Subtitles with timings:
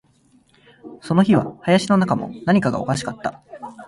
[1.03, 3.43] その日は林の中も、何かがおかしかった